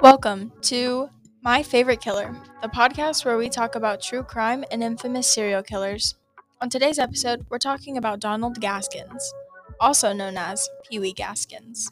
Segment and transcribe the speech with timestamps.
[0.00, 1.10] Welcome to
[1.42, 6.14] My Favorite Killer, the podcast where we talk about true crime and infamous serial killers.
[6.60, 9.32] On today's episode, we're talking about Donald Gaskins,
[9.80, 11.90] also known as Pee Wee Gaskins.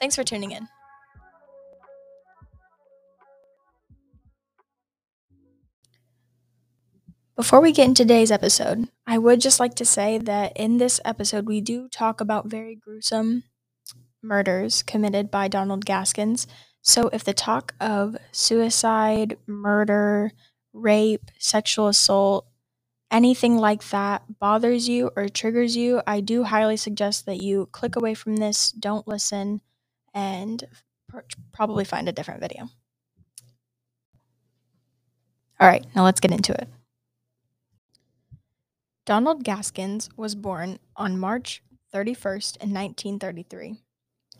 [0.00, 0.68] Thanks for tuning in.
[7.36, 11.00] Before we get into today's episode, I would just like to say that in this
[11.04, 13.44] episode, we do talk about very gruesome
[14.22, 16.46] murders committed by Donald Gaskins.
[16.82, 20.32] So if the talk of suicide, murder,
[20.72, 22.46] rape, sexual assault,
[23.10, 27.96] anything like that bothers you or triggers you, I do highly suggest that you click
[27.96, 29.60] away from this, don't listen,
[30.14, 30.64] and
[31.08, 31.20] pr-
[31.52, 32.68] probably find a different video.
[35.58, 36.68] All right, now let's get into it.
[39.04, 41.62] Donald Gaskins was born on March
[41.92, 43.76] 31st in 1933.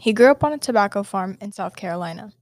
[0.01, 2.33] He grew up on a tobacco farm in South Carolina.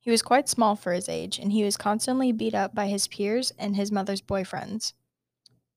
[0.00, 3.06] He was quite small for his age, and he was constantly beat up by his
[3.06, 4.92] peers and his mother's boyfriends.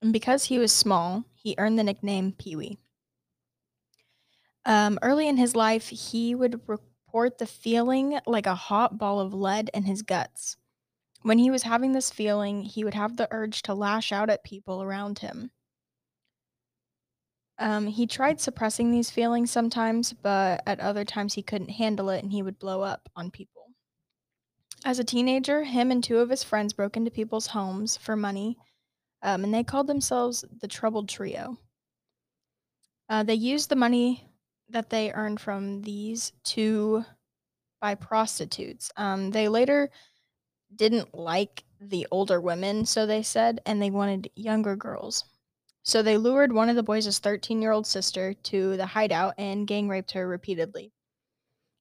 [0.02, 2.80] And because he was small, he earned the nickname Pee Wee.
[4.66, 9.32] Um, early in his life, he would report the feeling like a hot ball of
[9.32, 10.58] lead in his guts.
[11.22, 14.44] When he was having this feeling, he would have the urge to lash out at
[14.44, 15.52] people around him.
[17.58, 22.22] Um, he tried suppressing these feelings sometimes, but at other times he couldn't handle it
[22.22, 23.72] and he would blow up on people.
[24.84, 28.58] As a teenager, him and two of his friends broke into people's homes for money,
[29.24, 31.58] um, and they called themselves the Troubled Trio.
[33.10, 34.30] Uh, they used the money
[34.70, 37.06] that they earned from these to
[37.82, 38.92] buy prostitutes.
[38.98, 39.90] Um, they later
[40.76, 45.24] didn't like the older women, so they said, and they wanted younger girls.
[45.86, 49.68] So they lured one of the boys' 13 year old sister to the hideout and
[49.68, 50.92] gang raped her repeatedly.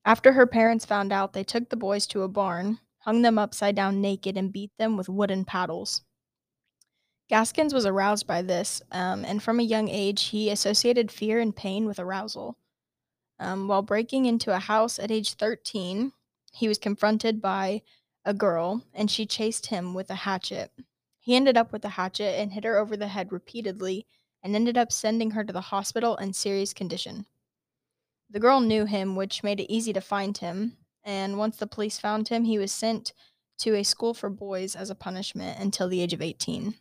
[0.05, 3.75] After her parents found out, they took the boys to a barn, hung them upside
[3.75, 6.03] down naked, and beat them with wooden paddles.
[7.31, 11.57] Gaskins was aroused by this, um, and from a young age, he associated fear and
[11.57, 12.59] pain with arousal.
[13.39, 16.13] Um, while breaking into a house at age 13,
[16.53, 17.81] he was confronted by
[18.27, 20.71] a girl, and she chased him with a hatchet.
[21.25, 24.07] He ended up with a hatchet and hit her over the head repeatedly
[24.43, 27.25] and ended up sending her to the hospital in serious condition.
[28.29, 31.99] The girl knew him, which made it easy to find him, and once the police
[31.99, 33.15] found him, he was sent
[33.61, 36.75] to a school for boys as a punishment until the age of 18.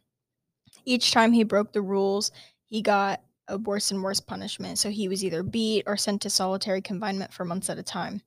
[0.83, 2.29] Each time he broke the rules,
[2.65, 6.29] he got a worse and worse punishment, so he was either beat or sent to
[6.29, 8.21] solitary confinement for months at a time.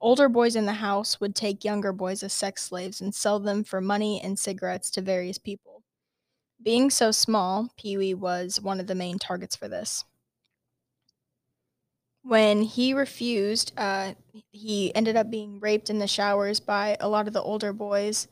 [0.00, 3.64] Older boys in the house would take younger boys as sex slaves and sell them
[3.64, 5.82] for money and cigarettes to various people.
[6.62, 10.04] Being so small, Pee Wee was one of the main targets for this.
[12.22, 14.14] When he refused, uh,
[14.50, 18.28] he ended up being raped in the showers by a lot of the older boys.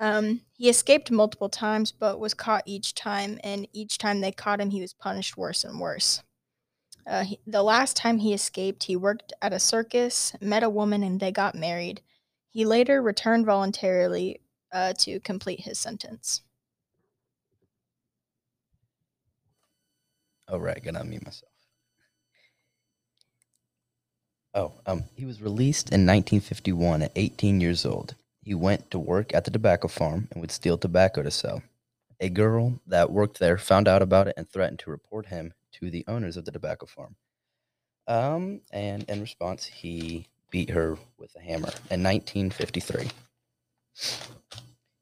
[0.00, 4.60] Um, he escaped multiple times, but was caught each time, and each time they caught
[4.60, 6.22] him, he was punished worse and worse.
[7.08, 11.02] Uh, he, the last time he escaped, he worked at a circus, met a woman,
[11.02, 12.02] and they got married.
[12.50, 14.40] He later returned voluntarily
[14.72, 16.42] uh, to complete his sentence.
[20.48, 20.82] Oh, right.
[20.82, 21.52] Gonna unmute myself.
[24.54, 28.16] Oh, um, he was released in 1951 at 18 years old.
[28.42, 31.62] He went to work at the tobacco farm and would steal tobacco to sell.
[32.20, 35.90] A girl that worked there found out about it and threatened to report him to
[35.90, 37.16] the owners of the tobacco farm.
[38.06, 43.08] Um, and in response, he beat her with a hammer in 1953.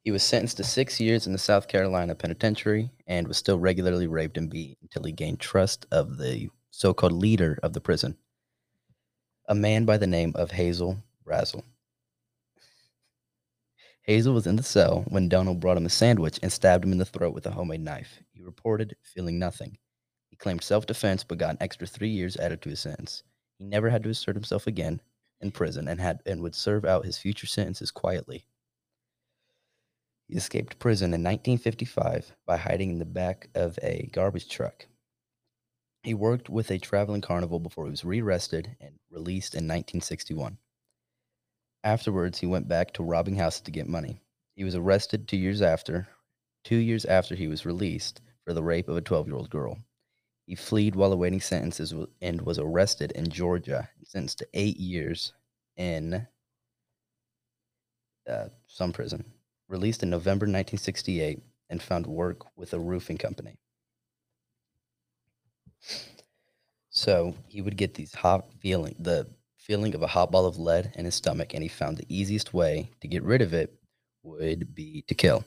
[0.03, 4.07] He was sentenced to six years in the South Carolina penitentiary and was still regularly
[4.07, 8.17] raped and beat until he gained trust of the so called leader of the prison,
[9.49, 11.65] a man by the name of Hazel Brazell.
[14.03, 16.99] Hazel was in the cell when Donald brought him a sandwich and stabbed him in
[16.99, 18.23] the throat with a homemade knife.
[18.33, 19.79] He reported feeling nothing.
[20.31, 23.23] He claimed self defense but got an extra three years added to his sentence.
[23.59, 25.01] He never had to assert himself again
[25.41, 28.47] in prison and had and would serve out his future sentences quietly.
[30.29, 34.87] He escaped prison in 1955 by hiding in the back of a garbage truck.
[36.03, 40.59] He worked with a traveling carnival before he was rearrested and released in 1961.
[41.85, 44.21] Afterwards, he went back to robbing houses to get money.
[44.57, 46.09] He was arrested two years after,
[46.65, 49.79] two years after he was released for the rape of a 12-year-old girl.
[50.47, 55.33] He fled while awaiting sentences and was arrested in Georgia and sentenced to eight years
[55.77, 56.27] in
[58.29, 59.25] uh, some prison.
[59.69, 63.59] Released in November 1968 and found work with a roofing company.
[66.91, 69.27] So he would get these hot feeling, the
[69.59, 72.55] feeling of a hot ball of lead in his stomach, and he found the easiest
[72.55, 73.75] way to get rid of it
[74.23, 75.45] would be to kill.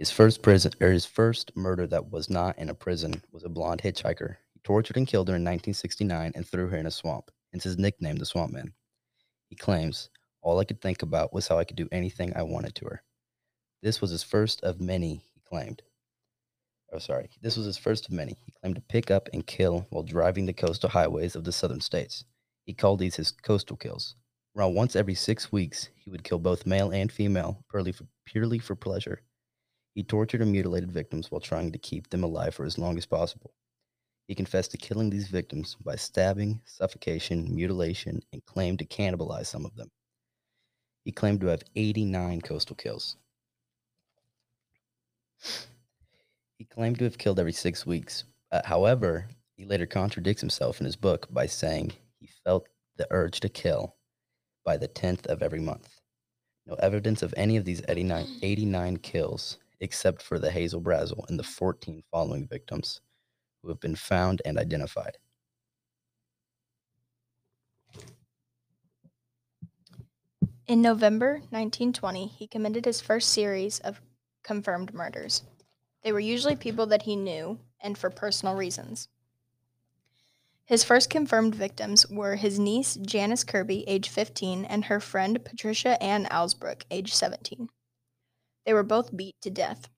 [0.00, 3.50] His first prison or his first murder that was not in a prison was a
[3.50, 4.36] blonde hitchhiker.
[4.54, 7.30] He tortured and killed her in 1969 and threw her in a swamp.
[7.52, 8.72] Hence his nickname, the Swamp Man.
[9.50, 10.08] He claims,
[10.40, 13.02] all I could think about was how I could do anything I wanted to her.
[13.82, 15.82] This was his first of many, he claimed.
[16.94, 17.28] Oh, sorry.
[17.42, 18.38] This was his first of many.
[18.46, 21.82] He claimed to pick up and kill while driving the coastal highways of the southern
[21.82, 22.24] states.
[22.64, 24.16] He called these his coastal kills.
[24.56, 28.58] Around once every six weeks, he would kill both male and female purely for, purely
[28.58, 29.20] for pleasure.
[30.00, 33.04] He tortured and mutilated victims while trying to keep them alive for as long as
[33.04, 33.52] possible.
[34.26, 39.66] He confessed to killing these victims by stabbing, suffocation, mutilation, and claimed to cannibalize some
[39.66, 39.90] of them.
[41.04, 43.18] He claimed to have 89 coastal kills.
[46.56, 48.24] He claimed to have killed every six weeks.
[48.50, 53.40] Uh, however, he later contradicts himself in his book by saying he felt the urge
[53.40, 53.96] to kill
[54.64, 56.00] by the 10th of every month.
[56.66, 61.38] No evidence of any of these 89, 89 kills except for the Hazel Brazell and
[61.38, 63.00] the 14 following victims
[63.62, 65.16] who have been found and identified.
[70.66, 74.00] In November 1920, he committed his first series of
[74.44, 75.42] confirmed murders.
[76.02, 79.08] They were usually people that he knew and for personal reasons.
[80.64, 86.00] His first confirmed victims were his niece Janice Kirby, age 15, and her friend Patricia
[86.00, 87.68] Ann Alsbrook, age 17.
[88.64, 89.88] They were both beat to death.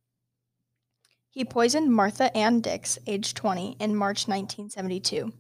[1.30, 5.32] He poisoned Martha Ann Dicks, age 20, in March 1972,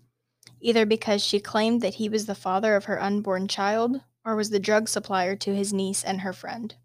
[0.60, 4.50] either because she claimed that he was the father of her unborn child or was
[4.50, 6.76] the drug supplier to his niece and her friend.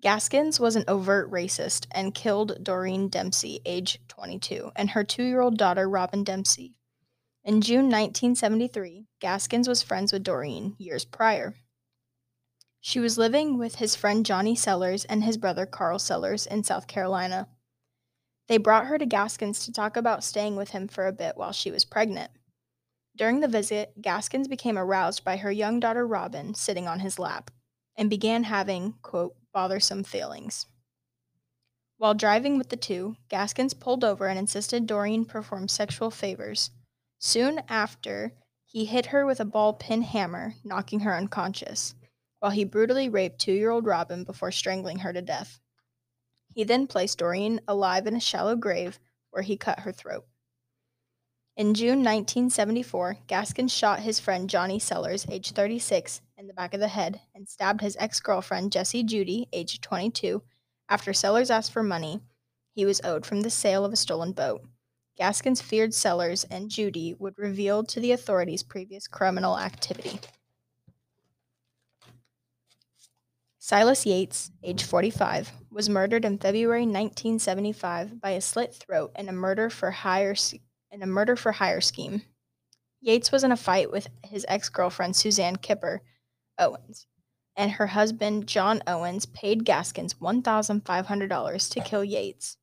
[0.00, 5.40] Gaskins was an overt racist and killed Doreen Dempsey, age 22, and her two year
[5.40, 6.74] old daughter, Robin Dempsey.
[7.44, 11.54] In June 1973, Gaskins was friends with Doreen years prior.
[12.86, 16.86] She was living with his friend Johnny Sellers and his brother Carl Sellers in South
[16.86, 17.48] Carolina.
[18.46, 21.52] They brought her to Gaskins to talk about staying with him for a bit while
[21.52, 22.30] she was pregnant.
[23.16, 27.50] During the visit, Gaskins became aroused by her young daughter Robin sitting on his lap
[27.96, 30.66] and began having, quote, bothersome feelings.
[31.96, 36.70] While driving with the two, Gaskins pulled over and insisted Doreen perform sexual favors.
[37.18, 38.34] Soon after,
[38.66, 41.94] he hit her with a ball peen hammer, knocking her unconscious
[42.44, 45.60] while he brutally raped two year old Robin before strangling her to death.
[46.54, 49.00] He then placed Doreen alive in a shallow grave
[49.30, 50.26] where he cut her throat.
[51.56, 56.80] In June 1974, Gaskins shot his friend Johnny Sellers, age 36, in the back of
[56.80, 60.42] the head and stabbed his ex girlfriend Jessie Judy, age 22,
[60.90, 62.20] after Sellers asked for money
[62.74, 64.60] he was owed from the sale of a stolen boat.
[65.16, 70.20] Gaskins feared Sellers and Judy would reveal to the authorities previous criminal activity.
[73.66, 79.32] Silas Yates, age 45, was murdered in February 1975 by a slit throat in a
[79.32, 80.34] murder for hire
[80.92, 82.20] in a murder for hire scheme.
[83.00, 86.02] Yates was in a fight with his ex-girlfriend Suzanne Kipper
[86.58, 87.06] Owens,
[87.56, 92.58] and her husband John Owens paid Gaskins $1,500 to kill Yates.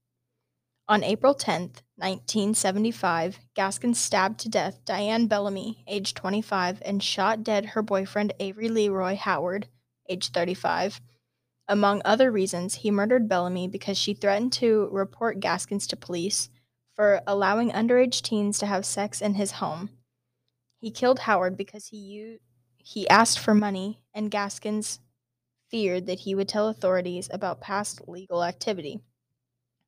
[0.88, 1.62] On April 10,
[1.96, 8.70] 1975, Gaskins stabbed to death Diane Bellamy, age 25, and shot dead her boyfriend Avery
[8.70, 9.68] Leroy Howard,
[10.10, 11.02] age 35.
[11.68, 16.50] Among other reasons, he murdered Bellamy because she threatened to report Gaskins to police
[16.96, 19.90] for allowing underage teens to have sex in his home.
[20.80, 22.42] He killed Howard because he used,
[22.78, 25.00] he asked for money and Gaskins
[25.70, 29.00] feared that he would tell authorities about past legal activity.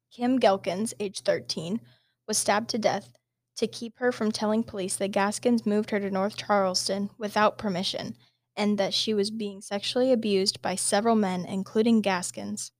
[0.09, 1.81] Kim Ghelkins, age 13,
[2.27, 3.09] was stabbed to death
[3.57, 8.15] to keep her from telling police that Gaskins moved her to North Charleston without permission
[8.55, 12.71] and that she was being sexually abused by several men, including Gaskins.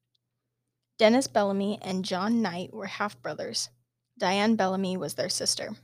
[0.98, 3.70] Dennis Bellamy and John Knight were half brothers.
[4.18, 5.76] Diane Bellamy was their sister.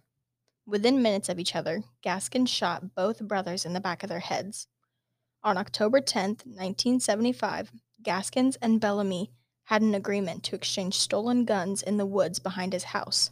[0.65, 4.67] Within minutes of each other, Gaskins shot both brothers in the back of their heads.
[5.43, 7.71] On October 10, 1975,
[8.03, 9.31] Gaskins and Bellamy
[9.63, 13.31] had an agreement to exchange stolen guns in the woods behind his house.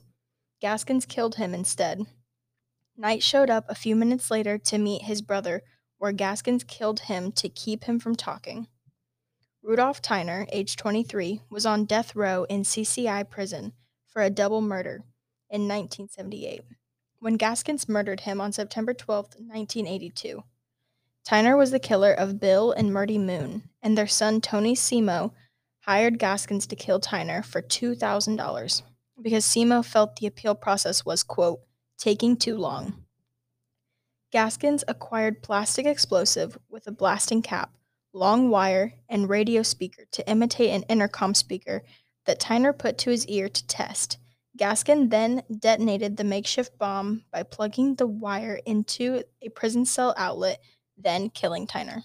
[0.62, 2.06] Gaskins killed him instead.
[2.96, 5.64] Knight showed up a few minutes later to meet his brother,
[5.98, 8.68] where Gaskins killed him to keep him from talking.
[9.64, 13.74] Rudolph Tyner, age 23, was on death row in CCI prison
[14.08, 15.04] for a double murder
[15.50, 16.62] in 1978
[17.20, 20.44] when Gaskins murdered him on September 12, 1982.
[21.28, 25.34] Tyner was the killer of Bill and Myrtle Moon, and their son Tony Cimo
[25.82, 28.82] hired Gaskins to kill Tyner for $2,000
[29.22, 31.60] because Cimo felt the appeal process was, quote,
[31.98, 33.04] taking too long.
[34.32, 37.72] Gaskins acquired plastic explosive with a blasting cap,
[38.12, 41.84] long wire, and radio speaker to imitate an intercom speaker
[42.26, 44.18] that Tyner put to his ear to test.
[44.58, 50.60] Gaskin then detonated the makeshift bomb by plugging the wire into a prison cell outlet,
[50.98, 52.04] then killing Tyner.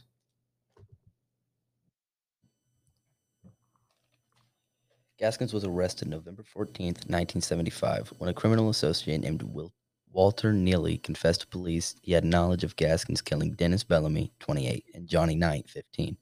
[5.19, 9.73] Gaskins was arrested November 14th, 1975, when a criminal associate named Wil-
[10.13, 15.09] Walter Neely confessed to police he had knowledge of Gaskins killing Dennis Bellamy, 28, and
[15.09, 16.17] Johnny Knight, 15.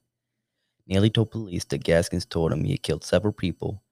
[0.87, 3.83] Neely told police that Gaskins told him he had killed several people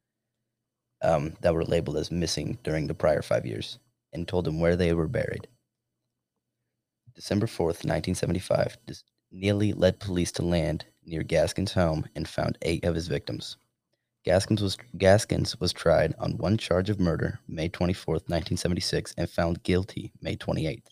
[1.01, 3.79] um, that were labeled as missing during the prior five years
[4.13, 5.47] and told him where they were buried.
[7.13, 8.77] December 4th, 1975,
[9.31, 13.57] Neely led police to land near Gaskins' home and found eight of his victims.
[14.29, 19.63] Gaskins was Gaskins was tried on one charge of murder May 24th, 1976 and found
[19.63, 20.83] guilty May 28th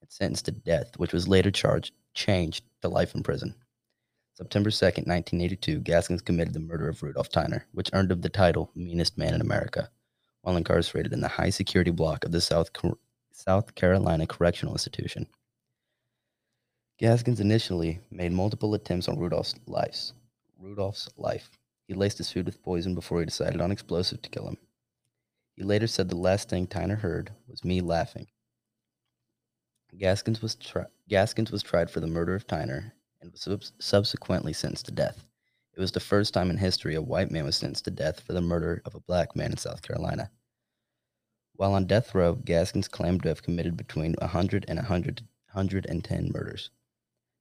[0.00, 3.56] and sentenced to death, which was later charged changed to life in prison.
[4.34, 8.70] September 2nd, 1982, Gaskins committed the murder of Rudolph Tyner, which earned him the title
[8.76, 9.90] Meanest Man in America,
[10.42, 12.98] while incarcerated in the high security block of the South, Cor-
[13.32, 15.26] South Carolina Correctional Institution.
[16.98, 20.12] Gaskins initially made multiple attempts on Rudolph's life.
[20.56, 21.50] Rudolph's life.
[21.90, 24.58] He laced his food with poison before he decided on explosive to kill him.
[25.56, 28.28] He later said the last thing Tyner heard was me laughing.
[29.98, 34.52] Gaskins was tri- Gaskins was tried for the murder of Tyner and was subs- subsequently
[34.52, 35.26] sentenced to death.
[35.74, 38.34] It was the first time in history a white man was sentenced to death for
[38.34, 40.30] the murder of a black man in South Carolina.
[41.54, 45.22] While on death row, Gaskins claimed to have committed between 100 and 100,
[45.54, 46.70] 110 murders,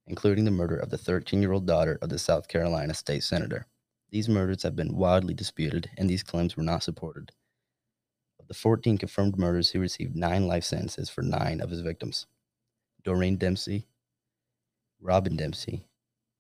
[0.08, 3.68] including the murder of the 13 year old daughter of the South Carolina state senator.
[4.12, 7.32] These murders have been widely disputed, and these claims were not supported.
[8.40, 12.26] Of the 14 confirmed murders, he received nine life sentences for nine of his victims
[13.04, 13.88] Doreen Dempsey,
[15.00, 15.86] Robin Dempsey,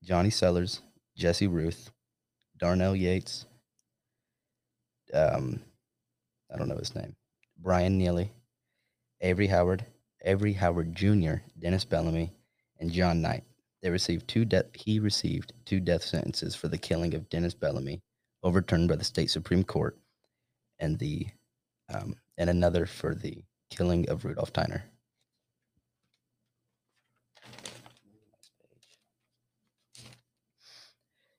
[0.03, 0.81] Johnny Sellers,
[1.15, 1.91] Jesse Ruth,
[2.57, 3.45] Darnell Yates,
[5.13, 5.61] um,
[6.53, 7.15] I don't know his name,
[7.57, 8.31] Brian Neely,
[9.21, 9.85] Avery Howard,
[10.23, 12.33] Avery Howard Jr., Dennis Bellamy,
[12.79, 13.43] and John Knight.
[13.81, 14.45] They received two.
[14.73, 18.01] He received two death sentences for the killing of Dennis Bellamy,
[18.43, 19.97] overturned by the state supreme court,
[20.79, 21.27] and the
[21.93, 24.83] um, and another for the killing of Rudolph Tyner.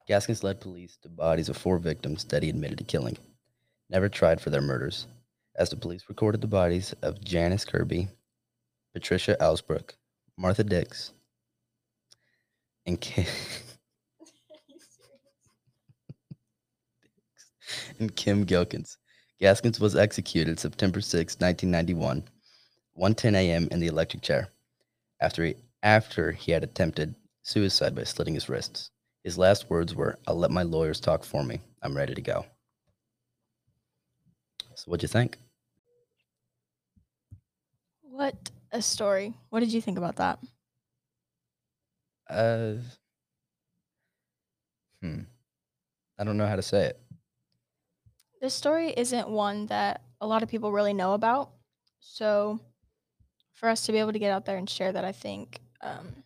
[0.07, 3.17] Gaskins led police to bodies of four victims that he admitted to killing,
[3.89, 5.07] never tried for their murders.
[5.55, 8.09] As the police recorded the bodies of Janice Kirby,
[8.93, 9.93] Patricia Alsbrook,
[10.37, 11.13] Martha Dicks,
[12.91, 13.25] and Kim,
[18.01, 18.97] and Kim Gilkins.
[19.39, 22.25] Gaskins was executed September 6, 1991,
[22.99, 23.69] 1:10 a.m.
[23.71, 24.49] in the electric chair,
[25.21, 25.55] after he,
[25.85, 28.91] after he had attempted suicide by slitting his wrists.
[29.23, 31.61] His last words were, "I'll let my lawyers talk for me.
[31.83, 32.45] I'm ready to go."
[34.75, 35.39] So, what'd you think?
[38.03, 39.35] What a story.
[39.51, 40.41] What did you think about that?
[42.31, 42.75] Uh,
[45.03, 45.21] hmm.
[46.19, 47.01] I don't know how to say it.
[48.41, 51.51] This story isn't one that a lot of people really know about.
[51.99, 52.61] So,
[53.53, 56.23] for us to be able to get out there and share that, I think um,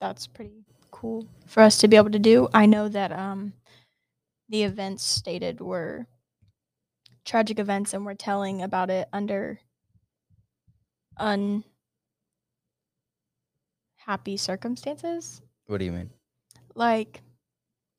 [0.00, 2.48] that's pretty cool for us to be able to do.
[2.52, 3.52] I know that um,
[4.48, 6.06] the events stated were
[7.24, 9.60] tragic events, and we're telling about it under
[14.06, 15.42] unhappy circumstances.
[15.66, 16.10] What do you mean?
[16.74, 17.20] like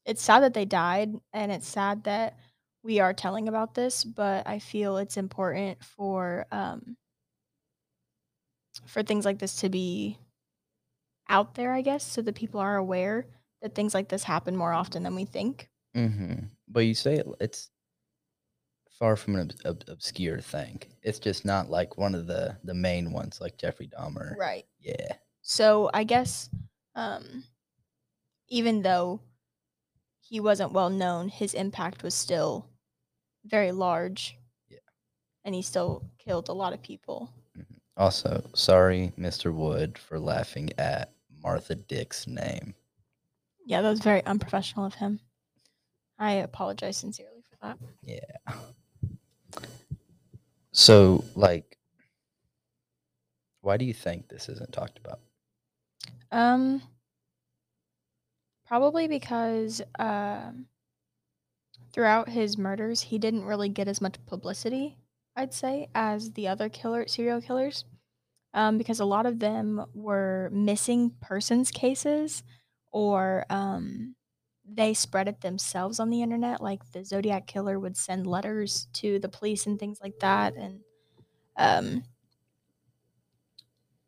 [0.03, 2.35] it's sad that they died and it's sad that
[2.81, 6.97] we are telling about this but i feel it's important for um
[8.87, 10.17] for things like this to be
[11.29, 13.27] out there i guess so that people are aware
[13.61, 16.45] that things like this happen more often than we think Mm-hmm.
[16.67, 17.69] But you say it, it's
[18.89, 20.81] far from an ob- ob- obscure thing.
[21.03, 24.35] It's just not like one of the the main ones, like Jeffrey Dahmer.
[24.35, 25.13] right Yeah.
[25.45, 26.49] So i guess
[26.95, 27.43] um
[28.49, 29.19] even though
[30.19, 32.65] he wasn't well known his impact was still
[33.45, 34.37] very large
[34.69, 34.79] Yeah.
[35.43, 37.29] and he still killed a lot of people
[37.95, 39.53] Also, sorry, Mr.
[39.53, 41.11] Wood, for laughing at
[41.43, 42.73] Martha Dick's name.
[43.67, 45.19] Yeah, that was very unprofessional of him.
[46.17, 47.77] I apologize sincerely for that.
[48.01, 48.55] Yeah.
[50.71, 51.77] So, like,
[53.61, 55.19] why do you think this isn't talked about?
[56.33, 56.81] Um,
[58.65, 60.67] probably because um,
[61.91, 64.97] throughout his murders, he didn't really get as much publicity,
[65.35, 67.85] I'd say, as the other killer serial killers.
[68.53, 72.43] um, because a lot of them were missing persons cases
[72.91, 74.15] or um,
[74.65, 76.61] they spread it themselves on the internet.
[76.61, 80.55] Like the Zodiac killer would send letters to the police and things like that.
[80.55, 80.81] And
[81.57, 82.03] um,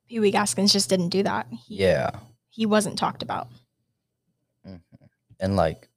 [0.07, 1.47] Pee Wee Gaskins just didn't do that.
[1.67, 2.11] He, Yeah.
[2.49, 3.47] He wasn't talked about.
[4.63, 4.75] hmm
[5.39, 5.89] And like,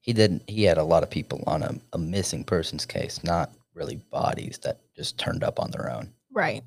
[0.00, 0.48] he didn't.
[0.48, 4.58] He had a lot of people on a, a missing persons case, not really bodies
[4.58, 6.12] that just turned up on their own.
[6.32, 6.62] Right.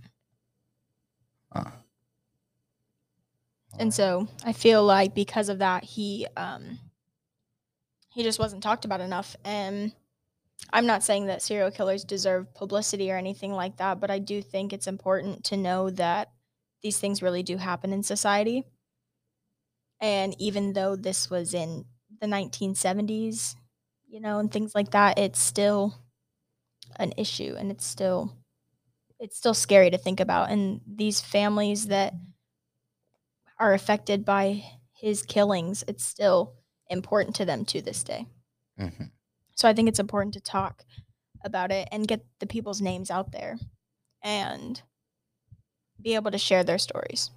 [1.54, 1.72] Huh.
[3.80, 6.80] And so I feel like because of that, he um,
[8.14, 9.38] he just wasn't talked about enough.
[9.46, 9.94] And
[10.72, 14.42] I'm not saying that serial killers deserve publicity or anything like that, but I do
[14.42, 16.32] think it's important to know that
[16.82, 18.66] these things really do happen in society.
[20.02, 21.86] And even though this was in
[22.22, 23.56] the 1970s,
[24.08, 25.96] you know, and things like that, it's still
[26.98, 28.36] an issue and it's still
[29.20, 32.14] it's still scary to think about and these families that
[33.60, 34.64] are affected by
[34.94, 36.56] his killings, it's still
[36.88, 38.26] important to them to this day.
[38.78, 39.10] hmm
[39.60, 40.86] So I think it's important to talk
[41.44, 43.58] about it and get the people's names out there
[44.24, 44.82] and
[46.02, 47.30] be able to share their stories.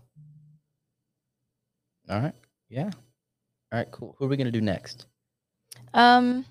[2.08, 2.34] All right.
[2.68, 2.90] Yeah.
[3.72, 3.90] All right.
[3.90, 4.14] Cool.
[4.16, 5.06] Who are we gonna do next?
[5.94, 6.44] Um,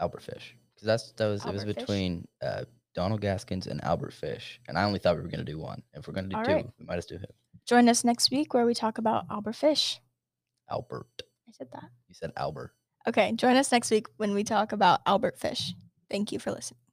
[0.00, 4.14] Albert Fish, because that's that was it was Albert between uh, Donald Gaskins and Albert
[4.14, 5.82] Fish, and I only thought we were gonna do one.
[5.92, 6.66] If we're gonna do All two, right.
[6.78, 7.26] we might as do him.
[7.66, 10.00] join us next week where we talk about Albert Fish.
[10.70, 11.22] Albert.
[11.46, 11.90] I said that.
[12.08, 12.72] You said Albert.
[13.08, 15.74] Okay, join us next week when we talk about Albert Fish.
[16.10, 16.85] Thank you for listening.